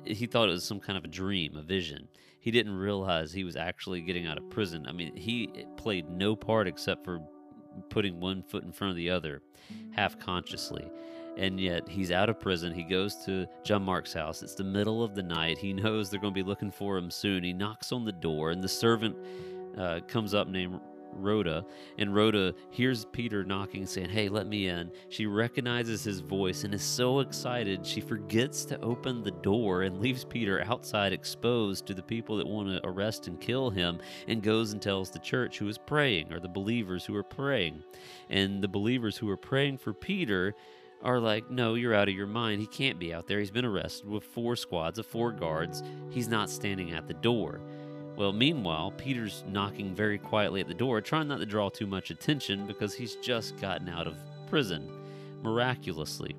He 0.04 0.26
thought 0.26 0.48
it 0.48 0.52
was 0.52 0.64
some 0.64 0.80
kind 0.80 0.96
of 0.96 1.04
a 1.04 1.08
dream, 1.08 1.56
a 1.56 1.62
vision. 1.62 2.08
He 2.38 2.50
didn't 2.50 2.74
realize 2.74 3.32
he 3.32 3.44
was 3.44 3.56
actually 3.56 4.00
getting 4.00 4.26
out 4.26 4.38
of 4.38 4.48
prison. 4.48 4.86
I 4.88 4.92
mean, 4.92 5.14
he 5.14 5.50
played 5.76 6.08
no 6.08 6.34
part 6.34 6.68
except 6.68 7.04
for 7.04 7.20
putting 7.88 8.20
one 8.20 8.42
foot 8.42 8.64
in 8.64 8.72
front 8.72 8.90
of 8.90 8.96
the 8.96 9.10
other, 9.10 9.42
half 9.92 10.18
consciously. 10.18 10.90
And 11.36 11.60
yet 11.60 11.88
he's 11.88 12.10
out 12.10 12.28
of 12.28 12.40
prison. 12.40 12.74
He 12.74 12.82
goes 12.82 13.16
to 13.24 13.46
John 13.62 13.82
Mark's 13.82 14.12
house. 14.12 14.42
It's 14.42 14.54
the 14.54 14.64
middle 14.64 15.02
of 15.02 15.14
the 15.14 15.22
night. 15.22 15.58
He 15.58 15.72
knows 15.72 16.10
they're 16.10 16.20
going 16.20 16.34
to 16.34 16.42
be 16.42 16.46
looking 16.46 16.70
for 16.70 16.96
him 16.96 17.10
soon. 17.10 17.44
He 17.44 17.52
knocks 17.52 17.92
on 17.92 18.04
the 18.04 18.12
door, 18.12 18.50
and 18.50 18.62
the 18.62 18.68
servant 18.68 19.16
uh, 19.78 20.00
comes 20.08 20.34
up 20.34 20.48
named 20.48 20.80
Rhoda, 21.12 21.64
and 21.98 22.14
Rhoda 22.14 22.54
hears 22.70 23.04
Peter 23.06 23.44
knocking, 23.44 23.86
saying, 23.86 24.10
Hey, 24.10 24.28
let 24.28 24.46
me 24.46 24.68
in. 24.68 24.90
She 25.08 25.26
recognizes 25.26 26.04
his 26.04 26.20
voice 26.20 26.64
and 26.64 26.74
is 26.74 26.82
so 26.82 27.20
excited 27.20 27.86
she 27.86 28.00
forgets 28.00 28.64
to 28.66 28.80
open 28.80 29.22
the 29.22 29.30
door 29.30 29.82
and 29.82 30.00
leaves 30.00 30.24
Peter 30.24 30.62
outside 30.64 31.12
exposed 31.12 31.86
to 31.86 31.94
the 31.94 32.02
people 32.02 32.36
that 32.36 32.46
want 32.46 32.68
to 32.68 32.86
arrest 32.86 33.26
and 33.26 33.40
kill 33.40 33.70
him 33.70 33.98
and 34.28 34.42
goes 34.42 34.72
and 34.72 34.80
tells 34.80 35.10
the 35.10 35.18
church 35.18 35.58
who 35.58 35.68
is 35.68 35.78
praying, 35.78 36.32
or 36.32 36.40
the 36.40 36.48
believers 36.48 37.04
who 37.04 37.16
are 37.16 37.22
praying. 37.22 37.82
And 38.28 38.62
the 38.62 38.68
believers 38.68 39.16
who 39.16 39.28
are 39.30 39.36
praying 39.36 39.78
for 39.78 39.92
Peter 39.92 40.54
are 41.02 41.18
like, 41.18 41.50
no, 41.50 41.74
you're 41.74 41.94
out 41.94 42.08
of 42.08 42.14
your 42.14 42.26
mind. 42.26 42.60
He 42.60 42.66
can't 42.66 42.98
be 42.98 43.14
out 43.14 43.26
there. 43.26 43.38
He's 43.38 43.50
been 43.50 43.64
arrested 43.64 44.08
with 44.08 44.24
four 44.24 44.56
squads 44.56 44.98
of 44.98 45.06
four 45.06 45.32
guards. 45.32 45.82
He's 46.10 46.28
not 46.28 46.50
standing 46.50 46.92
at 46.92 47.06
the 47.06 47.14
door. 47.14 47.60
Well, 48.20 48.34
meanwhile, 48.34 48.90
Peter's 48.90 49.44
knocking 49.48 49.94
very 49.94 50.18
quietly 50.18 50.60
at 50.60 50.68
the 50.68 50.74
door, 50.74 51.00
trying 51.00 51.26
not 51.26 51.38
to 51.38 51.46
draw 51.46 51.70
too 51.70 51.86
much 51.86 52.10
attention 52.10 52.66
because 52.66 52.92
he's 52.92 53.16
just 53.16 53.58
gotten 53.58 53.88
out 53.88 54.06
of 54.06 54.14
prison 54.46 54.92
miraculously. 55.42 56.36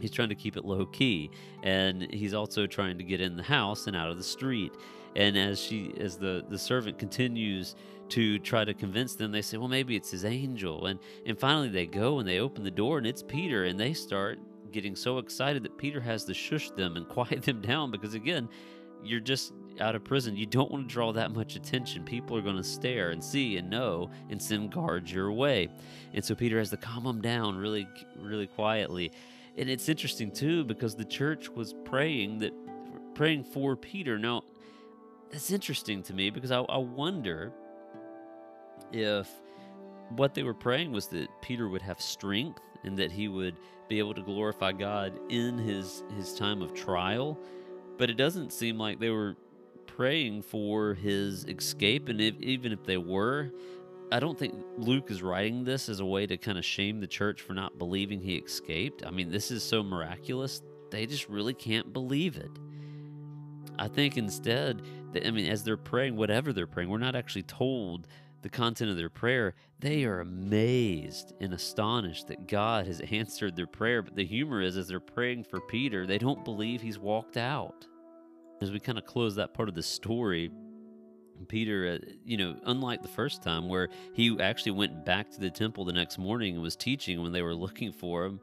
He's 0.00 0.10
trying 0.10 0.28
to 0.28 0.34
keep 0.34 0.58
it 0.58 0.66
low 0.66 0.84
key, 0.84 1.30
and 1.62 2.12
he's 2.12 2.34
also 2.34 2.66
trying 2.66 2.98
to 2.98 3.04
get 3.04 3.22
in 3.22 3.38
the 3.38 3.42
house 3.42 3.86
and 3.86 3.96
out 3.96 4.10
of 4.10 4.18
the 4.18 4.22
street. 4.22 4.74
And 5.16 5.38
as 5.38 5.58
she, 5.58 5.94
as 5.98 6.18
the 6.18 6.44
the 6.46 6.58
servant 6.58 6.98
continues 6.98 7.74
to 8.10 8.38
try 8.40 8.66
to 8.66 8.74
convince 8.74 9.14
them, 9.14 9.32
they 9.32 9.40
say, 9.40 9.56
"Well, 9.56 9.66
maybe 9.66 9.96
it's 9.96 10.10
his 10.10 10.26
angel." 10.26 10.84
And 10.84 11.00
and 11.24 11.40
finally, 11.40 11.70
they 11.70 11.86
go 11.86 12.18
and 12.18 12.28
they 12.28 12.38
open 12.38 12.64
the 12.64 12.70
door, 12.70 12.98
and 12.98 13.06
it's 13.06 13.22
Peter, 13.22 13.64
and 13.64 13.80
they 13.80 13.94
start 13.94 14.38
getting 14.72 14.94
so 14.94 15.16
excited 15.16 15.62
that 15.62 15.78
Peter 15.78 16.00
has 16.00 16.24
to 16.24 16.34
shush 16.34 16.68
them 16.72 16.98
and 16.98 17.08
quiet 17.16 17.44
them 17.44 17.62
down 17.62 17.90
because 17.90 18.12
again, 18.12 18.46
you're 19.02 19.20
just 19.20 19.52
out 19.80 19.94
of 19.94 20.04
prison, 20.04 20.36
you 20.36 20.46
don't 20.46 20.70
want 20.70 20.88
to 20.88 20.92
draw 20.92 21.12
that 21.12 21.32
much 21.32 21.56
attention. 21.56 22.04
People 22.04 22.36
are 22.36 22.42
going 22.42 22.56
to 22.56 22.64
stare 22.64 23.10
and 23.10 23.22
see 23.22 23.56
and 23.56 23.70
know 23.70 24.10
and 24.28 24.40
send 24.40 24.72
guards 24.72 25.12
your 25.12 25.30
way. 25.32 25.68
And 26.14 26.24
so 26.24 26.34
Peter 26.34 26.58
has 26.58 26.70
to 26.70 26.76
calm 26.76 27.04
them 27.04 27.20
down 27.20 27.56
really, 27.56 27.86
really 28.16 28.46
quietly. 28.46 29.12
And 29.56 29.68
it's 29.68 29.88
interesting 29.88 30.30
too 30.30 30.64
because 30.64 30.94
the 30.94 31.04
church 31.04 31.48
was 31.48 31.74
praying 31.84 32.38
that, 32.38 32.52
praying 33.14 33.44
for 33.44 33.76
Peter. 33.76 34.18
Now, 34.18 34.42
that's 35.30 35.50
interesting 35.50 36.02
to 36.04 36.14
me 36.14 36.30
because 36.30 36.50
I, 36.50 36.60
I 36.60 36.78
wonder 36.78 37.52
if 38.92 39.28
what 40.10 40.34
they 40.34 40.42
were 40.42 40.54
praying 40.54 40.92
was 40.92 41.08
that 41.08 41.28
Peter 41.42 41.68
would 41.68 41.82
have 41.82 42.00
strength 42.00 42.60
and 42.84 42.96
that 42.98 43.12
he 43.12 43.28
would 43.28 43.56
be 43.88 43.98
able 43.98 44.14
to 44.14 44.22
glorify 44.22 44.72
God 44.72 45.18
in 45.28 45.58
his 45.58 46.02
his 46.16 46.34
time 46.34 46.62
of 46.62 46.74
trial. 46.74 47.38
But 47.98 48.08
it 48.08 48.16
doesn't 48.16 48.52
seem 48.52 48.78
like 48.78 49.00
they 49.00 49.10
were 49.10 49.36
praying 49.86 50.42
for 50.42 50.94
his 50.94 51.44
escape. 51.44 52.08
And 52.08 52.20
if, 52.20 52.40
even 52.40 52.72
if 52.72 52.84
they 52.84 52.96
were, 52.96 53.50
I 54.10 54.20
don't 54.20 54.38
think 54.38 54.54
Luke 54.78 55.10
is 55.10 55.22
writing 55.22 55.64
this 55.64 55.88
as 55.88 56.00
a 56.00 56.06
way 56.06 56.26
to 56.26 56.36
kind 56.38 56.56
of 56.56 56.64
shame 56.64 57.00
the 57.00 57.06
church 57.06 57.42
for 57.42 57.52
not 57.52 57.76
believing 57.78 58.20
he 58.20 58.36
escaped. 58.36 59.04
I 59.04 59.10
mean, 59.10 59.30
this 59.30 59.50
is 59.50 59.62
so 59.62 59.82
miraculous, 59.82 60.62
they 60.90 61.04
just 61.04 61.28
really 61.28 61.52
can't 61.52 61.92
believe 61.92 62.36
it. 62.36 62.50
I 63.78 63.88
think 63.88 64.16
instead, 64.16 64.82
that, 65.12 65.26
I 65.26 65.30
mean, 65.30 65.50
as 65.50 65.62
they're 65.62 65.76
praying, 65.76 66.16
whatever 66.16 66.52
they're 66.52 66.66
praying, 66.66 66.88
we're 66.88 66.98
not 66.98 67.14
actually 67.14 67.42
told 67.42 68.08
the 68.42 68.48
content 68.48 68.90
of 68.90 68.96
their 68.96 69.08
prayer. 69.08 69.54
They 69.80 70.04
are 70.04 70.20
amazed 70.20 71.32
and 71.40 71.52
astonished 71.52 72.28
that 72.28 72.46
God 72.46 72.86
has 72.86 73.00
answered 73.10 73.56
their 73.56 73.66
prayer. 73.66 74.02
But 74.02 74.16
the 74.16 74.24
humor 74.24 74.60
is, 74.60 74.76
as 74.76 74.88
they're 74.88 75.00
praying 75.00 75.44
for 75.44 75.60
Peter, 75.60 76.06
they 76.06 76.18
don't 76.18 76.44
believe 76.44 76.80
he's 76.80 76.98
walked 76.98 77.36
out. 77.36 77.86
As 78.60 78.72
we 78.72 78.80
kind 78.80 78.98
of 78.98 79.04
close 79.04 79.36
that 79.36 79.54
part 79.54 79.68
of 79.68 79.74
the 79.74 79.82
story, 79.82 80.50
Peter, 81.46 81.98
uh, 82.02 82.06
you 82.24 82.36
know, 82.36 82.56
unlike 82.64 83.02
the 83.02 83.08
first 83.08 83.42
time 83.42 83.68
where 83.68 83.88
he 84.12 84.38
actually 84.40 84.72
went 84.72 85.04
back 85.04 85.30
to 85.30 85.40
the 85.40 85.50
temple 85.50 85.84
the 85.84 85.92
next 85.92 86.18
morning 86.18 86.54
and 86.54 86.62
was 86.62 86.76
teaching 86.76 87.22
when 87.22 87.32
they 87.32 87.42
were 87.42 87.54
looking 87.54 87.92
for 87.92 88.24
him, 88.24 88.40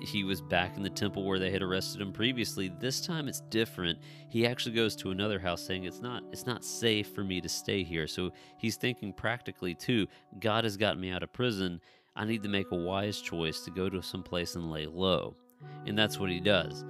he 0.00 0.24
was 0.24 0.40
back 0.40 0.76
in 0.76 0.82
the 0.82 0.90
temple 0.90 1.24
where 1.24 1.38
they 1.38 1.50
had 1.50 1.62
arrested 1.62 2.00
him 2.00 2.12
previously. 2.12 2.70
This 2.80 3.00
time 3.00 3.28
it's 3.28 3.40
different. 3.40 3.98
He 4.28 4.46
actually 4.46 4.74
goes 4.74 4.94
to 4.96 5.10
another 5.10 5.38
house 5.38 5.62
saying 5.62 5.84
it's 5.84 6.00
not 6.00 6.22
it's 6.32 6.46
not 6.46 6.64
safe 6.64 7.08
for 7.14 7.24
me 7.24 7.40
to 7.40 7.48
stay 7.48 7.82
here. 7.82 8.06
So 8.06 8.32
he's 8.58 8.76
thinking 8.76 9.12
practically 9.12 9.74
too, 9.74 10.06
God 10.40 10.64
has 10.64 10.76
gotten 10.76 11.00
me 11.00 11.10
out 11.10 11.22
of 11.22 11.32
prison. 11.32 11.80
I 12.16 12.24
need 12.24 12.42
to 12.42 12.48
make 12.48 12.70
a 12.70 12.76
wise 12.76 13.20
choice 13.20 13.60
to 13.62 13.70
go 13.70 13.88
to 13.88 14.02
some 14.02 14.22
place 14.22 14.54
and 14.54 14.70
lay 14.70 14.86
low. 14.86 15.36
And 15.86 15.98
that's 15.98 16.18
what 16.18 16.30
he 16.30 16.40
does. 16.40 16.84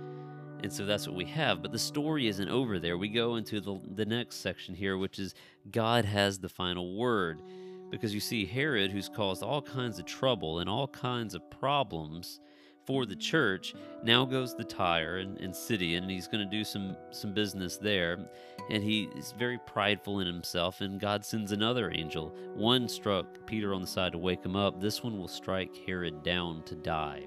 And 0.62 0.72
so 0.72 0.86
that's 0.86 1.06
what 1.06 1.16
we 1.16 1.26
have. 1.26 1.60
But 1.60 1.72
the 1.72 1.78
story 1.78 2.26
isn't 2.26 2.48
over 2.48 2.78
there. 2.78 2.96
We 2.96 3.08
go 3.08 3.36
into 3.36 3.60
the, 3.60 3.80
the 3.94 4.06
next 4.06 4.36
section 4.36 4.74
here, 4.74 4.96
which 4.96 5.18
is 5.18 5.34
God 5.70 6.04
has 6.04 6.38
the 6.38 6.48
final 6.48 6.96
word. 6.96 7.42
Because 7.90 8.14
you 8.14 8.20
see, 8.20 8.46
Herod, 8.46 8.90
who's 8.90 9.08
caused 9.08 9.42
all 9.42 9.62
kinds 9.62 9.98
of 9.98 10.06
trouble 10.06 10.60
and 10.60 10.68
all 10.68 10.88
kinds 10.88 11.34
of 11.34 11.48
problems 11.50 12.40
for 12.86 13.06
the 13.06 13.16
church, 13.16 13.74
now 14.02 14.24
goes 14.24 14.54
to 14.54 14.64
Tyre 14.64 15.18
and, 15.18 15.38
and 15.38 15.54
Sidon, 15.54 16.02
and 16.02 16.10
he's 16.10 16.28
going 16.28 16.44
to 16.44 16.50
do 16.50 16.64
some, 16.64 16.96
some 17.10 17.32
business 17.32 17.76
there. 17.76 18.18
And 18.70 18.82
he 18.82 19.08
is 19.16 19.32
very 19.38 19.58
prideful 19.66 20.20
in 20.20 20.26
himself, 20.26 20.80
and 20.80 20.98
God 20.98 21.24
sends 21.24 21.52
another 21.52 21.90
angel. 21.94 22.34
One 22.54 22.88
struck 22.88 23.26
Peter 23.46 23.74
on 23.74 23.80
the 23.80 23.86
side 23.86 24.12
to 24.12 24.18
wake 24.18 24.44
him 24.44 24.56
up. 24.56 24.80
This 24.80 25.02
one 25.02 25.18
will 25.18 25.28
strike 25.28 25.76
Herod 25.86 26.22
down 26.22 26.62
to 26.64 26.74
die. 26.74 27.26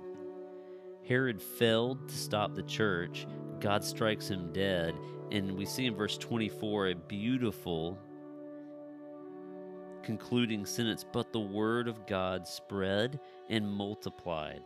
Herod 1.07 1.41
failed 1.41 2.09
to 2.09 2.15
stop 2.15 2.53
the 2.53 2.63
church. 2.63 3.27
God 3.59 3.83
strikes 3.83 4.27
him 4.29 4.51
dead. 4.51 4.93
And 5.31 5.57
we 5.57 5.65
see 5.65 5.85
in 5.85 5.95
verse 5.95 6.17
24 6.17 6.89
a 6.89 6.95
beautiful 6.95 7.97
concluding 10.03 10.65
sentence 10.65 11.05
But 11.11 11.31
the 11.31 11.39
word 11.39 11.87
of 11.87 12.07
God 12.07 12.47
spread 12.47 13.19
and 13.49 13.69
multiplied. 13.69 14.61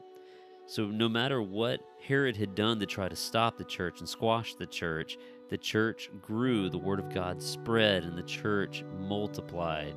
So, 0.68 0.86
no 0.86 1.10
matter 1.10 1.42
what 1.42 1.82
Herod 2.08 2.38
had 2.38 2.56
done 2.56 2.80
to 2.80 2.86
try 2.86 3.10
to 3.10 3.16
stop 3.16 3.58
the 3.58 3.66
church 3.66 4.00
and 4.00 4.08
squash 4.08 4.56
the 4.56 4.68
church, 4.68 5.18
the 5.50 5.58
church 5.58 6.10
grew, 6.22 6.70
the 6.70 6.78
word 6.78 7.00
of 7.00 7.14
God 7.14 7.42
spread, 7.42 8.04
and 8.04 8.18
the 8.18 8.24
church 8.24 8.86
multiplied 9.00 9.96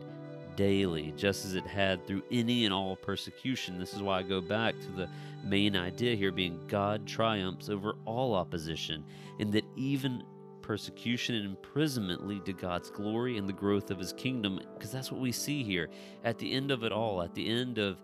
daily, 0.57 1.13
just 1.17 1.45
as 1.45 1.55
it 1.55 1.67
had 1.67 2.07
through 2.07 2.23
any 2.31 2.65
and 2.65 2.75
all 2.75 2.97
persecution. 2.97 3.79
This 3.79 3.95
is 3.95 4.03
why 4.03 4.19
I 4.19 4.23
go 4.23 4.41
back 4.41 4.79
to 4.81 4.91
the 4.93 5.09
main 5.45 5.77
idea 5.77 6.17
here 6.17 6.33
being 6.33 6.61
God 6.69 7.07
triumphs 7.07 7.69
over 7.69 7.97
all 8.05 8.35
opposition, 8.35 9.05
and 9.39 9.53
that 9.53 9.65
even 9.77 10.23
persecution 10.63 11.35
and 11.35 11.45
imprisonment 11.45 12.27
lead 12.27 12.45
to 12.47 12.53
God's 12.53 12.91
glory 12.91 13.37
and 13.37 13.47
the 13.47 13.53
growth 13.53 13.91
of 13.91 13.99
his 13.99 14.15
kingdom, 14.15 14.61
because 14.75 14.91
that's 14.91 15.13
what 15.13 15.21
we 15.21 15.33
see 15.33 15.63
here. 15.63 15.91
At 16.25 16.39
the 16.39 16.53
end 16.53 16.71
of 16.71 16.85
it 16.85 16.93
all, 16.93 17.23
at 17.23 17.35
the 17.35 17.49
end 17.49 17.79
of 17.79 18.01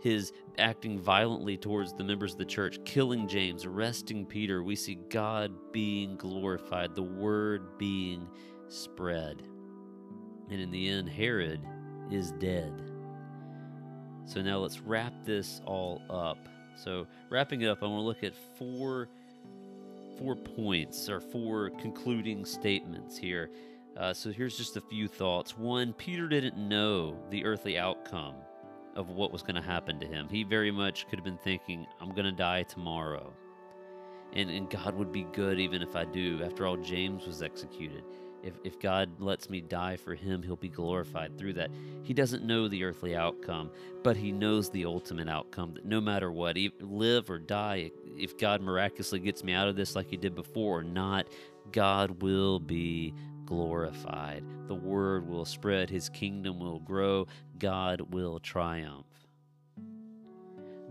his 0.00 0.34
acting 0.58 0.98
violently 0.98 1.56
towards 1.56 1.94
the 1.94 2.04
members 2.04 2.32
of 2.32 2.38
the 2.38 2.44
church, 2.44 2.78
killing 2.84 3.26
James, 3.26 3.64
arresting 3.64 4.26
Peter, 4.26 4.62
we 4.62 4.76
see 4.76 4.96
God 5.08 5.50
being 5.72 6.16
glorified, 6.16 6.94
the 6.94 7.02
word 7.02 7.78
being 7.78 8.28
spread. 8.68 9.42
And 10.50 10.60
in 10.60 10.70
the 10.70 10.90
end, 10.90 11.08
Herod 11.08 11.60
is 12.10 12.32
dead. 12.32 12.72
So 14.24 14.40
now 14.40 14.58
let's 14.58 14.80
wrap 14.80 15.12
this 15.24 15.60
all 15.66 16.02
up. 16.10 16.38
So 16.76 17.06
wrapping 17.30 17.62
it 17.62 17.68
up, 17.68 17.82
I 17.82 17.86
want 17.86 18.00
to 18.00 18.06
look 18.06 18.24
at 18.24 18.34
four 18.58 19.08
four 20.18 20.36
points 20.36 21.08
or 21.08 21.20
four 21.20 21.70
concluding 21.70 22.44
statements 22.44 23.16
here. 23.16 23.50
Uh, 23.96 24.12
so 24.12 24.30
here's 24.30 24.56
just 24.56 24.76
a 24.76 24.80
few 24.80 25.08
thoughts. 25.08 25.58
One, 25.58 25.92
Peter 25.92 26.28
didn't 26.28 26.56
know 26.56 27.16
the 27.30 27.44
earthly 27.44 27.76
outcome 27.78 28.36
of 28.94 29.08
what 29.08 29.32
was 29.32 29.42
going 29.42 29.56
to 29.56 29.62
happen 29.62 29.98
to 29.98 30.06
him. 30.06 30.28
He 30.28 30.44
very 30.44 30.70
much 30.70 31.08
could 31.08 31.18
have 31.18 31.24
been 31.24 31.38
thinking, 31.38 31.86
I'm 32.00 32.10
going 32.10 32.26
to 32.26 32.32
die 32.32 32.62
tomorrow. 32.62 33.32
And, 34.32 34.50
and 34.50 34.70
God 34.70 34.94
would 34.94 35.12
be 35.12 35.24
good 35.32 35.58
even 35.58 35.82
if 35.82 35.96
I 35.96 36.04
do. 36.04 36.42
After 36.44 36.66
all, 36.66 36.76
James 36.76 37.26
was 37.26 37.42
executed 37.42 38.04
if, 38.44 38.54
if 38.62 38.78
God 38.78 39.20
lets 39.20 39.48
me 39.48 39.60
die 39.60 39.96
for 39.96 40.14
him, 40.14 40.42
he'll 40.42 40.56
be 40.56 40.68
glorified 40.68 41.38
through 41.38 41.54
that. 41.54 41.70
He 42.02 42.12
doesn't 42.12 42.44
know 42.44 42.68
the 42.68 42.84
earthly 42.84 43.16
outcome, 43.16 43.70
but 44.02 44.16
he 44.16 44.30
knows 44.30 44.70
the 44.70 44.84
ultimate 44.84 45.28
outcome 45.28 45.74
that 45.74 45.84
no 45.84 46.00
matter 46.00 46.30
what, 46.30 46.56
live 46.80 47.30
or 47.30 47.38
die, 47.38 47.90
if 48.16 48.36
God 48.36 48.60
miraculously 48.60 49.18
gets 49.18 49.42
me 49.42 49.54
out 49.54 49.68
of 49.68 49.76
this 49.76 49.96
like 49.96 50.10
he 50.10 50.16
did 50.16 50.34
before 50.34 50.80
or 50.80 50.84
not, 50.84 51.26
God 51.72 52.22
will 52.22 52.60
be 52.60 53.14
glorified. 53.46 54.44
The 54.66 54.74
word 54.74 55.26
will 55.26 55.44
spread, 55.44 55.88
his 55.90 56.08
kingdom 56.08 56.60
will 56.60 56.80
grow, 56.80 57.26
God 57.58 58.00
will 58.12 58.38
triumph. 58.40 59.06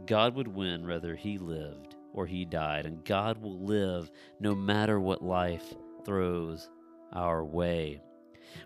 God 0.06 0.36
would 0.36 0.48
win 0.48 0.86
whether 0.88 1.16
he 1.16 1.38
lived 1.38 1.96
or 2.14 2.26
he 2.26 2.46
died, 2.46 2.86
and 2.86 3.04
God 3.06 3.42
will 3.42 3.60
live 3.60 4.12
no 4.40 4.54
matter 4.54 5.00
what 5.00 5.24
life 5.24 5.74
throws 6.06 6.70
our 7.14 7.44
way. 7.46 8.02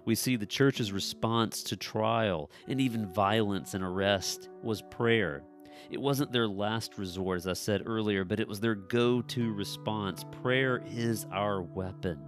We 0.06 0.16
see 0.16 0.36
the 0.36 0.46
church's 0.46 0.92
response 0.92 1.64
to 1.64 1.76
trial 1.76 2.52
and 2.68 2.80
even 2.80 3.12
violence 3.14 3.74
and 3.74 3.84
arrest 3.84 4.50
was 4.62 4.82
prayer. 4.82 5.44
It 5.90 6.02
wasn't 6.02 6.32
their 6.32 6.48
last 6.48 6.98
resort, 6.98 7.38
as 7.38 7.48
I 7.48 7.54
said 7.54 7.84
earlier, 7.86 8.26
but 8.26 8.40
it 8.40 8.48
was 8.48 8.60
their 8.60 8.76
go 8.76 9.22
to 9.22 9.54
response. 9.54 10.26
Prayer 10.42 10.82
is 10.90 11.26
our 11.32 11.62
weapon. 11.62 12.20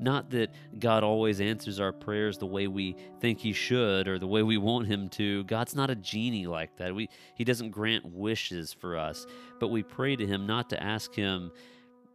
Not 0.00 0.30
that 0.30 0.50
God 0.78 1.04
always 1.04 1.40
answers 1.40 1.78
our 1.78 1.92
prayers 1.92 2.38
the 2.38 2.46
way 2.46 2.66
we 2.66 2.96
think 3.20 3.38
He 3.38 3.52
should 3.52 4.08
or 4.08 4.18
the 4.18 4.26
way 4.26 4.42
we 4.42 4.56
want 4.56 4.86
Him 4.86 5.08
to. 5.10 5.44
God's 5.44 5.76
not 5.76 5.90
a 5.90 5.94
genie 5.94 6.46
like 6.46 6.76
that. 6.76 6.94
We, 6.94 7.08
he 7.36 7.44
doesn't 7.44 7.70
grant 7.70 8.04
wishes 8.04 8.72
for 8.72 8.96
us, 8.96 9.26
but 9.60 9.68
we 9.68 9.82
pray 9.82 10.16
to 10.16 10.26
Him 10.26 10.46
not 10.46 10.70
to 10.70 10.82
ask 10.82 11.14
Him 11.14 11.52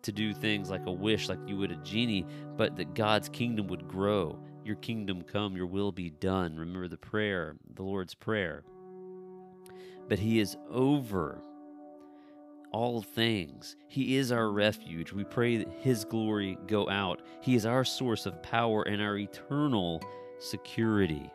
to 0.07 0.11
do 0.13 0.33
things 0.33 0.69
like 0.69 0.85
a 0.85 0.91
wish, 0.91 1.27
like 1.27 1.37
you 1.45 1.57
would 1.57 1.69
a 1.69 1.75
genie, 1.77 2.25
but 2.55 2.77
that 2.77 2.95
God's 2.95 3.27
kingdom 3.27 3.67
would 3.67 3.89
grow. 3.89 4.39
Your 4.63 4.77
kingdom 4.77 5.21
come, 5.21 5.57
your 5.57 5.65
will 5.65 5.91
be 5.91 6.09
done. 6.09 6.55
Remember 6.55 6.87
the 6.87 6.95
prayer, 6.95 7.57
the 7.75 7.83
Lord's 7.83 8.15
Prayer. 8.15 8.63
But 10.07 10.17
He 10.17 10.39
is 10.39 10.55
over 10.71 11.41
all 12.71 13.01
things. 13.01 13.75
He 13.89 14.15
is 14.15 14.31
our 14.31 14.49
refuge. 14.49 15.11
We 15.11 15.25
pray 15.25 15.57
that 15.57 15.67
His 15.81 16.05
glory 16.05 16.57
go 16.67 16.89
out. 16.89 17.21
He 17.41 17.55
is 17.55 17.65
our 17.65 17.83
source 17.83 18.25
of 18.25 18.41
power 18.41 18.83
and 18.83 19.01
our 19.01 19.17
eternal 19.17 20.01
security. 20.39 21.29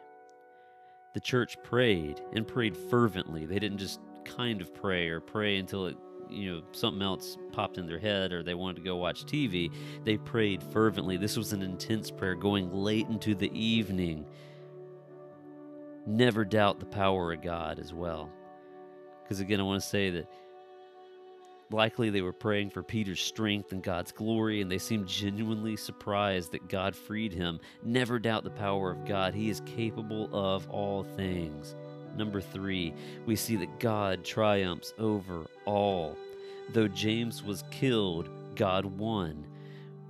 The 1.13 1.21
church 1.21 1.59
prayed 1.63 2.23
and 2.33 2.49
prayed 2.49 2.75
fervently. 2.75 3.45
They 3.45 3.59
didn't 3.59 3.79
just 3.79 4.01
kind 4.25 4.63
of 4.63 4.75
pray 4.75 5.11
or 5.11 5.21
pray 5.21 5.59
until 5.59 5.89
it 5.89 5.97
you 6.33 6.55
know 6.55 6.63
something 6.73 7.03
else 7.03 7.37
popped 7.53 7.79
in 7.79 7.87
their 7.87 7.99
head 7.99 8.33
or 8.33 8.43
they 8.43 8.55
wanted 8.55 8.77
to 8.77 8.83
go 8.83 8.97
watch 8.97 9.25
TV, 9.25 9.71
they 10.05 10.17
prayed 10.17 10.63
fervently. 10.63 11.17
This 11.17 11.37
was 11.37 11.53
an 11.53 11.63
intense 11.63 12.11
prayer 12.11 12.35
going 12.35 12.73
late 12.73 13.09
into 13.09 13.35
the 13.35 13.53
evening. 13.59 14.27
Never 16.07 16.45
doubt 16.45 16.81
the 16.81 16.87
power 16.87 17.33
of 17.33 17.43
God 17.43 17.79
as 17.79 17.93
well. 17.93 18.31
Because 19.23 19.41
again, 19.41 19.61
I 19.61 19.63
want 19.63 19.83
to 19.83 19.89
say 19.89 20.11
that 20.11 20.29
likely 21.71 22.11
they 22.11 22.23
were 22.23 22.33
praying 22.33 22.71
for 22.71 22.83
Peter's 22.83 23.21
strength 23.21 23.73
and 23.73 23.83
God's 23.83 24.13
glory, 24.13 24.61
and 24.61 24.71
they 24.71 24.79
seemed 24.79 25.07
genuinely 25.07 25.77
surprised 25.77 26.53
that 26.53 26.69
God 26.69 26.95
freed 26.95 27.33
him. 27.33 27.61
Never 27.83 28.19
doubt 28.19 28.45
the 28.45 28.51
power 28.51 28.91
of 28.91 29.05
God. 29.07 29.35
He 29.35 29.49
is 29.49 29.63
capable 29.65 30.29
of 30.33 30.69
all 30.69 31.05
things. 31.05 31.75
Number 32.17 32.41
three, 32.41 32.95
we 33.27 33.37
see 33.37 33.57
that 33.57 33.81
God 33.81 34.25
triumphs 34.25 34.95
over 34.99 35.47
all. 35.65 36.17
Though 36.73 36.89
James 36.89 37.43
was 37.43 37.65
killed, 37.71 38.29
God 38.55 38.85
won. 38.85 39.47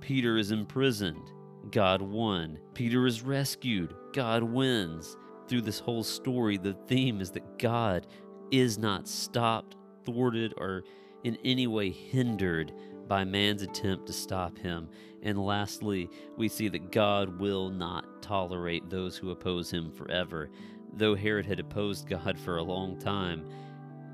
Peter 0.01 0.37
is 0.37 0.51
imprisoned, 0.51 1.31
God 1.71 2.01
won. 2.01 2.59
Peter 2.73 3.07
is 3.07 3.21
rescued, 3.21 3.93
God 4.13 4.43
wins. 4.43 5.15
Through 5.47 5.61
this 5.61 5.79
whole 5.79 6.03
story, 6.03 6.57
the 6.57 6.73
theme 6.87 7.21
is 7.21 7.31
that 7.31 7.57
God 7.57 8.07
is 8.51 8.77
not 8.77 9.07
stopped, 9.07 9.75
thwarted, 10.05 10.53
or 10.57 10.83
in 11.23 11.37
any 11.43 11.67
way 11.67 11.89
hindered 11.89 12.73
by 13.07 13.23
man's 13.23 13.61
attempt 13.61 14.07
to 14.07 14.13
stop 14.13 14.57
him. 14.57 14.89
And 15.21 15.43
lastly, 15.43 16.09
we 16.37 16.49
see 16.49 16.67
that 16.69 16.91
God 16.91 17.39
will 17.39 17.69
not 17.69 18.21
tolerate 18.21 18.89
those 18.89 19.15
who 19.17 19.31
oppose 19.31 19.71
him 19.71 19.91
forever. 19.91 20.49
Though 20.95 21.15
Herod 21.15 21.45
had 21.45 21.59
opposed 21.59 22.07
God 22.07 22.37
for 22.39 22.57
a 22.57 22.63
long 22.63 22.99
time, 22.99 23.45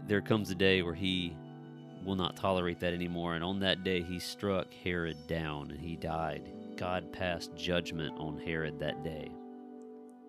there 0.07 0.21
comes 0.21 0.49
a 0.49 0.55
day 0.55 0.81
where 0.81 0.95
he 0.95 1.35
will 2.05 2.15
not 2.15 2.35
tolerate 2.35 2.79
that 2.79 2.93
anymore. 2.93 3.35
And 3.35 3.43
on 3.43 3.59
that 3.59 3.83
day, 3.83 4.01
he 4.01 4.19
struck 4.19 4.73
Herod 4.73 5.27
down 5.27 5.71
and 5.71 5.79
he 5.79 5.95
died. 5.95 6.51
God 6.77 7.11
passed 7.11 7.55
judgment 7.55 8.17
on 8.17 8.39
Herod 8.39 8.79
that 8.79 9.03
day. 9.03 9.31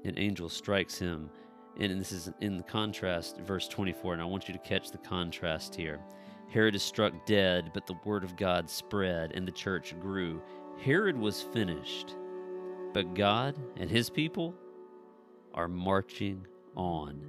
An 0.05 0.19
angel 0.19 0.49
strikes 0.49 0.99
him. 0.99 1.31
And 1.79 2.01
this 2.01 2.13
is 2.13 2.31
in 2.41 2.57
the 2.57 2.65
contrast, 2.65 3.39
verse 3.39 3.69
24. 3.69 4.15
And 4.15 4.23
I 4.23 4.25
want 4.25 4.49
you 4.49 4.55
to 4.55 4.61
catch 4.61 4.91
the 4.91 4.99
contrast 4.99 5.75
here. 5.75 6.01
Herod 6.49 6.75
is 6.75 6.83
struck 6.83 7.13
dead, 7.27 7.71
but 7.73 7.87
the 7.87 7.99
word 8.05 8.25
of 8.25 8.37
God 8.37 8.69
spread 8.69 9.33
and 9.33 9.47
the 9.47 9.53
church 9.53 9.95
grew. 10.01 10.43
Herod 10.83 11.17
was 11.17 11.43
finished, 11.43 12.17
but 12.93 13.15
God 13.15 13.57
and 13.77 13.89
his 13.89 14.11
people 14.11 14.55
are 15.55 15.69
marching 15.69 16.47
on. 16.77 17.21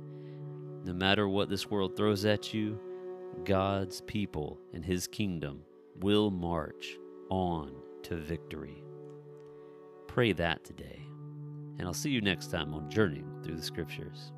No 0.83 0.93
matter 0.93 1.27
what 1.27 1.49
this 1.49 1.69
world 1.69 1.95
throws 1.95 2.25
at 2.25 2.53
you, 2.53 2.79
God's 3.45 4.01
people 4.01 4.59
and 4.73 4.83
his 4.83 5.07
kingdom 5.07 5.61
will 5.99 6.31
march 6.31 6.97
on 7.29 7.73
to 8.03 8.15
victory. 8.15 8.83
Pray 10.07 10.33
that 10.33 10.63
today. 10.63 11.01
And 11.77 11.87
I'll 11.87 11.93
see 11.93 12.09
you 12.09 12.21
next 12.21 12.51
time 12.51 12.73
on 12.73 12.89
Journeying 12.89 13.41
Through 13.43 13.55
the 13.55 13.63
Scriptures. 13.63 14.31